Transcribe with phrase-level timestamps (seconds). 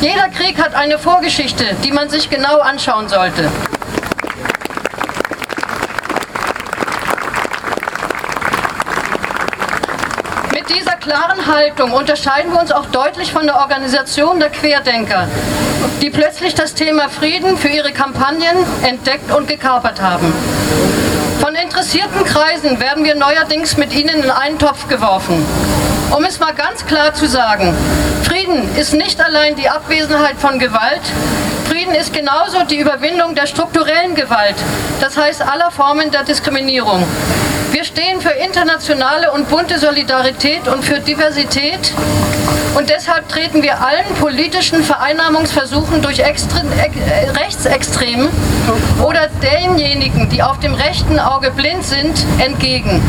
[0.00, 3.50] Jeder Krieg hat eine Vorgeschichte, die man sich genau anschauen sollte.
[10.52, 15.26] Mit dieser klaren Haltung unterscheiden wir uns auch deutlich von der Organisation der Querdenker,
[16.00, 20.32] die plötzlich das Thema Frieden für ihre Kampagnen entdeckt und gekapert haben.
[21.40, 25.44] Von interessierten Kreisen werden wir neuerdings mit ihnen in einen Topf geworfen.
[26.16, 27.74] Um es mal ganz klar zu sagen,
[28.22, 28.37] Frieden
[28.76, 31.02] ist nicht allein die Abwesenheit von Gewalt,
[31.68, 34.56] Frieden ist genauso die Überwindung der strukturellen Gewalt,
[35.00, 37.04] das heißt aller Formen der Diskriminierung.
[37.72, 41.92] Wir stehen für internationale und bunte Solidarität und für Diversität
[42.74, 46.62] und deshalb treten wir allen politischen Vereinnahmungsversuchen durch Extre
[47.38, 48.28] Rechtsextremen
[49.02, 53.02] oder denjenigen, die auf dem rechten Auge blind sind, entgegen.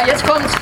[0.00, 0.54] Ja, jetzt kommt's.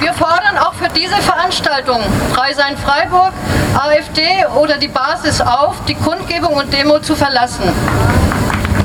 [0.00, 2.00] Wir fordern auch für diese Veranstaltung
[2.34, 3.32] Freisein Freiburg,
[3.74, 7.62] AfD oder die Basis auf, die Kundgebung und Demo zu verlassen.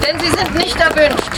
[0.06, 1.31] Denn sie sind nicht erwünscht.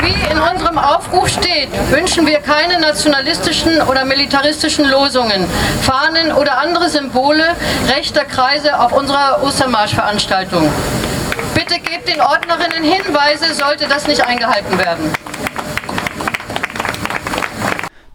[0.00, 5.46] Wie in unserem Aufruf steht, wünschen wir keine nationalistischen oder militaristischen Losungen,
[5.82, 7.44] Fahnen oder andere Symbole
[7.88, 10.70] rechter Kreise auf unserer Ostermarschveranstaltung.
[11.54, 15.12] Bitte gebt den Ordnerinnen Hinweise, sollte das nicht eingehalten werden.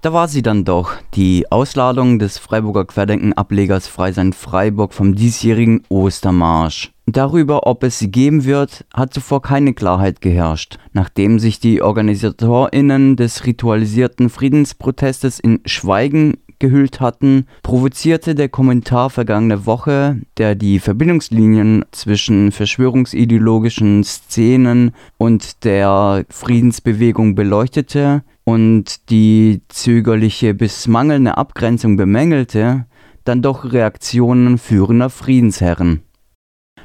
[0.02, 6.94] Da war sie dann doch, die Ausladung des Freiburger Querdenken-Ablegers Freisein Freiburg vom diesjährigen Ostermarsch.
[7.08, 13.16] Darüber, ob es sie geben wird, hat zuvor keine Klarheit geherrscht, nachdem sich die OrganisatorInnen
[13.16, 21.86] des ritualisierten Friedensprotestes in Schweigen gehüllt hatten, provozierte der Kommentar vergangene Woche, der die Verbindungslinien
[21.92, 32.86] zwischen verschwörungsideologischen Szenen und der Friedensbewegung beleuchtete und die zögerliche bis mangelnde Abgrenzung bemängelte,
[33.24, 36.02] dann doch Reaktionen führender Friedensherren.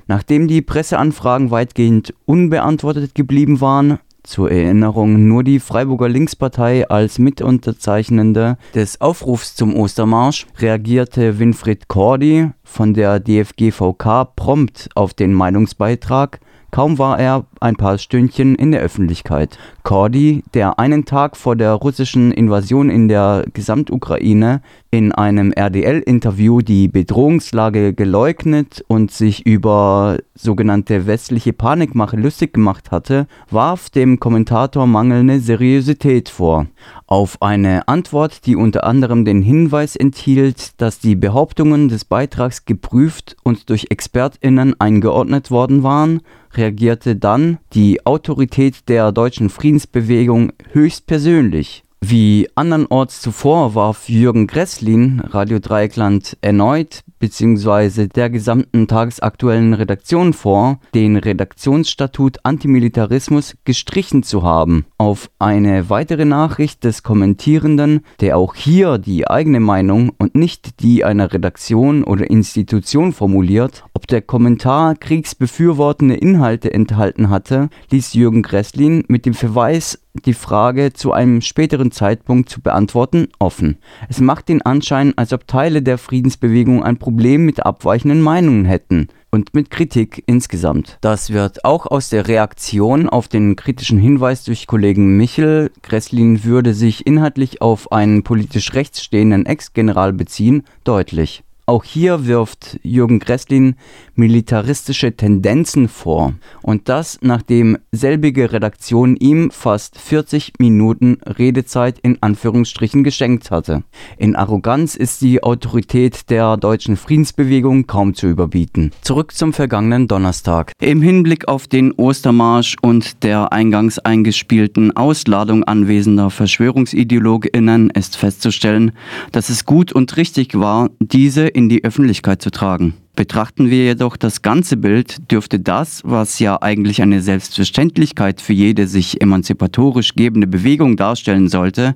[0.08, 8.56] Nachdem die Presseanfragen weitgehend unbeantwortet geblieben waren, zur Erinnerung, nur die Freiburger Linkspartei als Mitunterzeichnende
[8.74, 16.40] des Aufrufs zum Ostermarsch reagierte Winfried Cordy von der DFGVK prompt auf den Meinungsbeitrag,
[16.70, 19.58] kaum war er ein paar Stündchen in der Öffentlichkeit.
[19.82, 24.62] Cordy, der einen Tag vor der russischen Invasion in der Gesamtukraine
[24.92, 33.26] in einem RDL-Interview die Bedrohungslage geleugnet und sich über sogenannte westliche Panikmache lustig gemacht hatte,
[33.50, 36.66] warf dem Kommentator mangelnde Seriosität vor.
[37.06, 43.36] Auf eine Antwort, die unter anderem den Hinweis enthielt, dass die Behauptungen des Beitrags geprüft
[43.42, 46.20] und durch ExpertInnen eingeordnet worden waren,
[46.52, 51.82] reagierte dann die Autorität der deutschen Friedensbewegung höchstpersönlich.
[52.04, 58.08] Wie andernorts zuvor warf Jürgen Gresslin Radio Dreieckland erneut bzw.
[58.08, 64.86] der gesamten tagesaktuellen Redaktion vor, den Redaktionsstatut Antimilitarismus gestrichen zu haben.
[64.98, 71.04] Auf eine weitere Nachricht des Kommentierenden, der auch hier die eigene Meinung und nicht die
[71.04, 79.04] einer Redaktion oder Institution formuliert, ob der Kommentar kriegsbefürwortende Inhalte enthalten hatte, ließ Jürgen Gresslin
[79.06, 83.78] mit dem Verweis die Frage zu einem späteren Zeitpunkt zu beantworten offen.
[84.10, 87.11] Es macht den Anschein, als ob Teile der Friedensbewegung ein Problem
[87.44, 90.98] mit abweichenden Meinungen hätten und mit Kritik insgesamt.
[91.00, 96.74] Das wird auch aus der Reaktion auf den kritischen Hinweis durch Kollegen Michel, Gresslin würde
[96.74, 101.42] sich inhaltlich auf einen politisch rechts stehenden Ex-General beziehen, deutlich.
[101.72, 103.76] Auch hier wirft Jürgen Gresslin
[104.14, 106.34] militaristische Tendenzen vor.
[106.60, 113.84] Und das, nachdem selbige Redaktion ihm fast 40 Minuten Redezeit in Anführungsstrichen geschenkt hatte.
[114.18, 118.90] In Arroganz ist die Autorität der deutschen Friedensbewegung kaum zu überbieten.
[119.00, 120.72] Zurück zum vergangenen Donnerstag.
[120.78, 128.92] Im Hinblick auf den Ostermarsch und der eingangs eingespielten Ausladung anwesender VerschwörungsideologInnen ist festzustellen,
[129.30, 132.94] dass es gut und richtig war, diese in die Öffentlichkeit zu tragen.
[133.14, 138.86] Betrachten wir jedoch das ganze Bild, dürfte das, was ja eigentlich eine Selbstverständlichkeit für jede
[138.86, 141.94] sich emanzipatorisch gebende Bewegung darstellen sollte,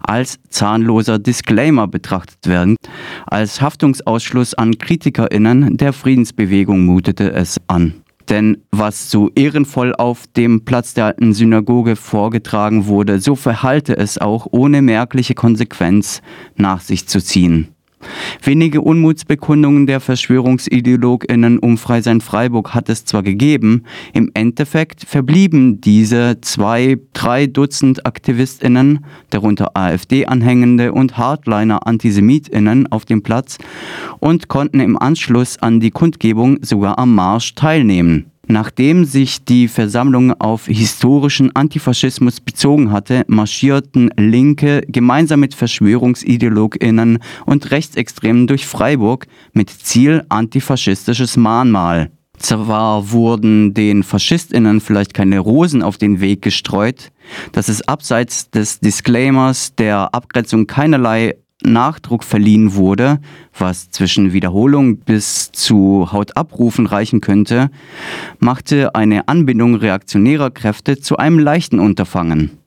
[0.00, 2.76] als zahnloser Disclaimer betrachtet werden.
[3.26, 7.94] Als Haftungsausschluss an Kritikerinnen der Friedensbewegung mutete es an.
[8.28, 14.18] Denn was so ehrenvoll auf dem Platz der alten Synagoge vorgetragen wurde, so verhalte es
[14.18, 16.20] auch ohne merkliche Konsequenz
[16.56, 17.68] nach sich zu ziehen.
[18.42, 26.40] Wenige Unmutsbekundungen der VerschwörungsideologInnen um Freisein Freiburg hat es zwar gegeben, im Endeffekt verblieben diese
[26.40, 33.58] zwei, drei Dutzend AktivistInnen, darunter AfD-Anhängende und Hardliner-AntisemitInnen auf dem Platz
[34.20, 38.30] und konnten im Anschluss an die Kundgebung sogar am Marsch teilnehmen.
[38.50, 47.70] Nachdem sich die Versammlung auf historischen Antifaschismus bezogen hatte, marschierten Linke gemeinsam mit Verschwörungsideologinnen und
[47.70, 52.10] Rechtsextremen durch Freiburg mit Ziel antifaschistisches Mahnmal.
[52.38, 57.10] Zwar wurden den Faschistinnen vielleicht keine Rosen auf den Weg gestreut,
[57.52, 63.20] dass es abseits des Disclaimers der Abgrenzung keinerlei Nachdruck verliehen wurde,
[63.56, 67.70] was zwischen Wiederholung bis zu Hautabrufen reichen könnte,
[68.38, 72.58] machte eine Anbindung reaktionärer Kräfte zu einem leichten Unterfangen.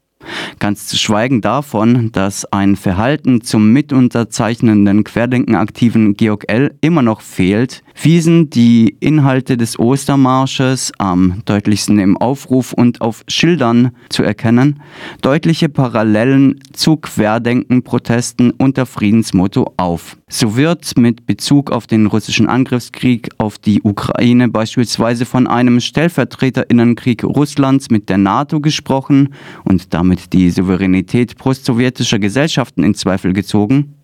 [0.60, 6.76] Ganz zu schweigen davon, dass ein Verhalten zum mitunterzeichnenden Querdenkenaktiven Georg L.
[6.82, 13.92] immer noch fehlt, wiesen die Inhalte des Ostermarsches, am deutlichsten im Aufruf und auf Schildern
[14.10, 14.82] zu erkennen,
[15.22, 20.18] deutliche Parallelen zu Querdenkenprotesten unter Friedensmotto auf.
[20.30, 27.24] So wird mit Bezug auf den russischen Angriffskrieg auf die Ukraine beispielsweise von einem Stellvertreterinnenkrieg
[27.24, 29.34] Russlands mit der NATO gesprochen
[29.66, 33.96] und damit die Souveränität postsowjetischer Gesellschaften in Zweifel gezogen.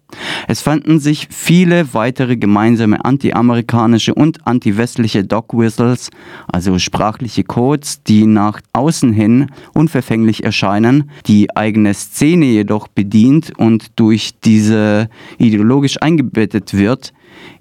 [0.48, 6.10] Es fanden sich viele weitere gemeinsame anti-amerikanische und anti-westliche Dog Whistles,
[6.48, 13.92] also sprachliche Codes, die nach außen hin unverfänglich erscheinen, die eigene Szene jedoch bedient und
[13.98, 17.14] durch diese ideologisch eingebettet wird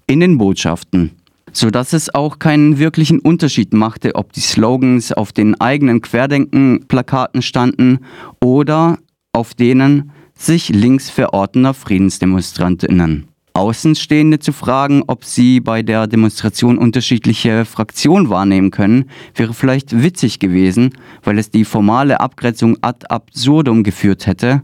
[0.06, 1.12] in den Botschaften
[1.52, 7.42] so dass es auch keinen wirklichen Unterschied machte, ob die Slogans auf den eigenen Querdenken-Plakaten
[7.42, 8.00] standen
[8.42, 8.98] oder
[9.32, 13.28] auf denen sich links verortener Friedensdemonstrantinnen.
[13.56, 20.40] Außenstehende zu fragen, ob sie bei der Demonstration unterschiedliche Fraktionen wahrnehmen können, wäre vielleicht witzig
[20.40, 20.90] gewesen,
[21.22, 24.60] weil es die formale Abgrenzung ad absurdum geführt hätte.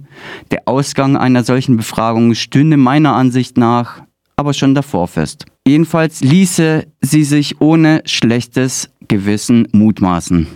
[0.51, 4.03] Der Ausgang einer solchen Befragung stünde meiner Ansicht nach
[4.37, 5.47] aber schon davor fest.
[5.67, 10.47] Jedenfalls ließe sie sich ohne schlechtes Gewissen mutmaßen.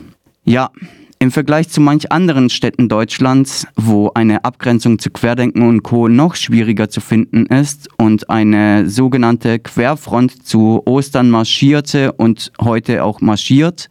[0.44, 0.70] Ja,
[1.18, 6.08] im Vergleich zu manch anderen Städten Deutschlands, wo eine Abgrenzung zu Querdenken und Co.
[6.08, 13.22] noch schwieriger zu finden ist und eine sogenannte Querfront zu Ostern marschierte und heute auch
[13.22, 13.88] marschiert,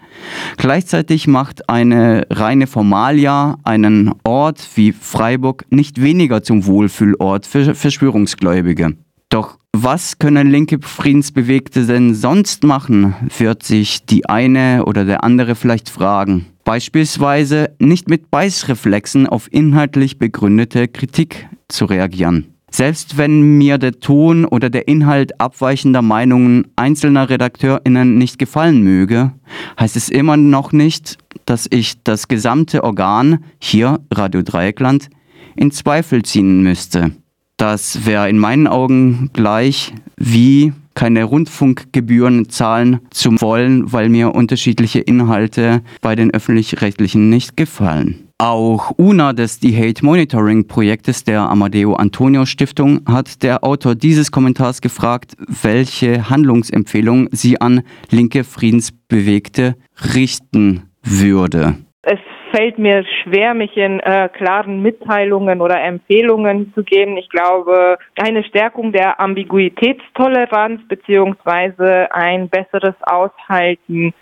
[0.58, 8.96] gleichzeitig macht eine reine Formalia einen Ort wie Freiburg nicht weniger zum Wohlfühlort für Verschwörungsgläubige.
[9.36, 15.56] Doch was können linke Friedensbewegte denn sonst machen, wird sich die eine oder der andere
[15.56, 16.46] vielleicht fragen.
[16.64, 22.54] Beispielsweise nicht mit Beißreflexen auf inhaltlich begründete Kritik zu reagieren.
[22.72, 29.34] Selbst wenn mir der Ton oder der Inhalt abweichender Meinungen einzelner RedakteurInnen nicht gefallen möge,
[29.78, 35.10] heißt es immer noch nicht, dass ich das gesamte Organ, hier Radio Dreieckland,
[35.58, 37.12] in Zweifel ziehen müsste.
[37.58, 45.00] Das wäre in meinen Augen gleich wie keine Rundfunkgebühren zahlen zu wollen, weil mir unterschiedliche
[45.00, 48.30] Inhalte bei den öffentlich-rechtlichen nicht gefallen.
[48.38, 54.32] Auch UNA des The Hate Monitoring Projektes der Amadeo Antonio Stiftung hat der Autor dieses
[54.32, 59.76] Kommentars gefragt, welche Handlungsempfehlung sie an linke Friedensbewegte
[60.14, 61.78] richten würde.
[62.02, 62.20] Es
[62.56, 67.18] fällt mir schwer, mich in äh, klaren Mitteilungen oder Empfehlungen zu geben.
[67.18, 74.14] Ich glaube, eine Stärkung der Ambiguitätstoleranz beziehungsweise ein besseres Aushalten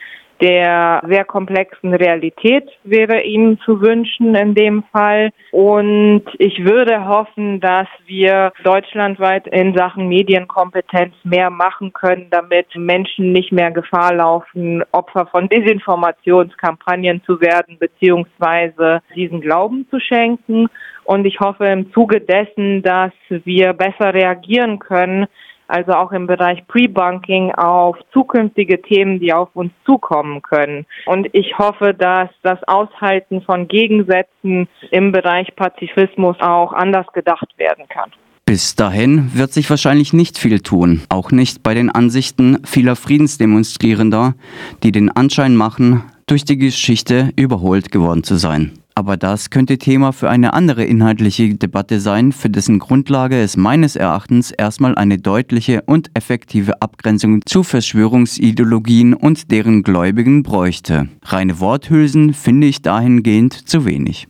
[0.43, 5.29] der sehr komplexen Realität wäre Ihnen zu wünschen in dem Fall.
[5.51, 13.31] Und ich würde hoffen, dass wir deutschlandweit in Sachen Medienkompetenz mehr machen können, damit Menschen
[13.31, 20.67] nicht mehr Gefahr laufen, Opfer von Desinformationskampagnen zu werden, beziehungsweise diesen Glauben zu schenken.
[21.05, 25.27] Und ich hoffe im Zuge dessen, dass wir besser reagieren können,
[25.67, 30.85] also auch im Bereich Pre-Bunking auf zukünftige Themen, die auf uns zukommen können.
[31.05, 37.85] Und ich hoffe, dass das Aushalten von Gegensätzen im Bereich Pazifismus auch anders gedacht werden
[37.89, 38.11] kann.
[38.45, 44.35] Bis dahin wird sich wahrscheinlich nicht viel tun, auch nicht bei den Ansichten vieler Friedensdemonstrierender,
[44.83, 48.82] die den Anschein machen, durch die Geschichte überholt geworden zu sein.
[48.95, 53.95] Aber das könnte Thema für eine andere inhaltliche Debatte sein, für dessen Grundlage es meines
[53.95, 61.09] Erachtens erstmal eine deutliche und effektive Abgrenzung zu Verschwörungsideologien und deren Gläubigen bräuchte.
[61.23, 64.21] Reine Worthülsen finde ich dahingehend zu wenig.